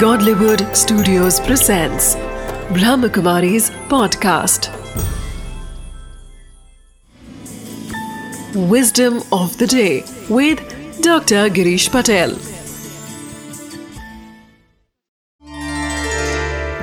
[0.00, 2.16] Godlywood Studios presents
[2.76, 4.68] Brahmakumari's podcast.
[8.54, 10.60] Wisdom of the day with
[11.00, 11.48] Dr.
[11.48, 12.36] Girish Patel.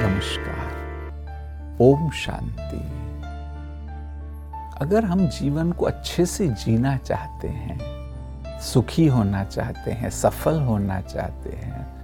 [0.03, 2.83] नमस्कार ओम शांति
[4.85, 11.01] अगर हम जीवन को अच्छे से जीना चाहते हैं सुखी होना चाहते हैं सफल होना
[11.01, 12.02] चाहते हैं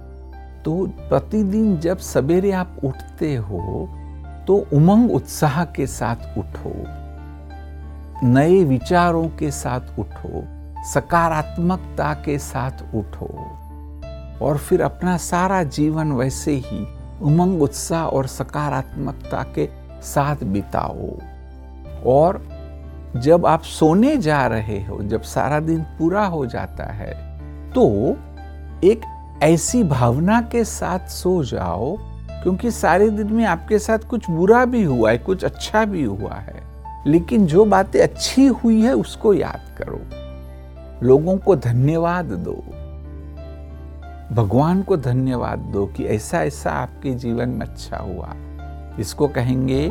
[0.64, 0.74] तो
[1.08, 3.88] प्रतिदिन जब सवेरे आप उठते हो
[4.46, 6.72] तो उमंग उत्साह के साथ उठो,
[8.26, 10.42] नए विचारों के साथ उठो,
[10.84, 13.28] सकारात्मकता के साथ उठो,
[14.42, 16.86] और फिर अपना सारा जीवन वैसे ही
[17.22, 19.68] उमंग उत्साह और सकारात्मकता के
[20.02, 21.10] साथ बिताओ।
[22.06, 22.42] और
[23.16, 27.12] जब आप सोने जा रहे हो, जब सारा दिन पूरा हो जाता है
[27.72, 27.86] तो
[28.84, 29.00] एक
[29.42, 31.96] ऐसी भावना के साथ सो जाओ,
[32.30, 36.34] क्योंकि सारे दिन में आपके साथ कुछ बुरा भी हुआ है, कुछ अच्छा भी हुआ
[36.34, 36.62] है।
[37.06, 40.00] लेकिन जो बातें अच्छी हुई है, उसको याद करो।
[41.06, 42.64] लोगों को धन्यवाद दो।
[44.34, 48.34] भगवान को धन्यवाद दो कि ऐसा ऐसा आपके जीवन में अच्छा हुआ।
[48.98, 49.90] इसको कहेंगे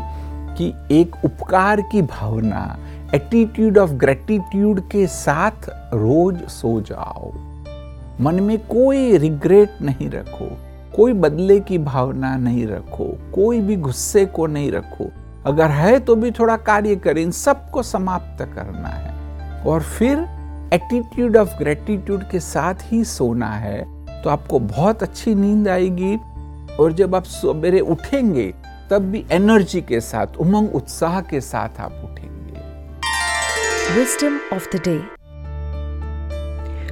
[0.57, 2.77] कि एक उपकार की भावना
[3.13, 7.31] एटीट्यूड ऑफ़ ग्रेटिट्यूड के साथ रोज सो जाओ।
[8.21, 10.49] मन में कोई रिग्रेट नहीं रखो,
[10.95, 15.09] कोई बदले की भावना नहीं रखो, कोई भी गुस्से को नहीं रखो।
[15.45, 20.17] अगर है तो भी थोड़ा कार्य करें, इन सबको समाप्त करना है। और फिर
[20.73, 23.83] एटीट्यूड ऑफ़ ग्रेटिट्यूड के साथ ही सोना है
[24.23, 26.15] तो आपको बहुत अच्छी नींद आएगी।
[26.75, 28.53] और जब आप सवेरे उठेंगे,
[28.91, 32.61] तब भी एनर्जी के साथ, उमंग, उत्साह के साथ आप उठेंगे।
[33.95, 35.18] Wisdom of the day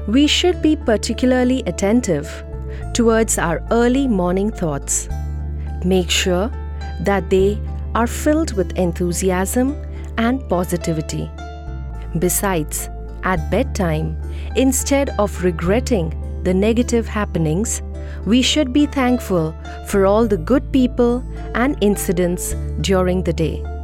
[0.08, 2.44] we should be particularly attentive
[2.94, 5.09] towards our early morning thoughts.
[5.83, 6.49] Make sure
[7.02, 7.59] that they
[7.93, 9.76] are filled with enthusiasm
[10.17, 11.30] and positivity.
[12.20, 12.89] Besides,
[13.23, 14.17] at bedtime,
[14.55, 17.81] instead of regretting the negative happenings,
[18.26, 19.54] we should be thankful
[19.87, 21.23] for all the good people
[21.54, 23.77] and incidents during the day.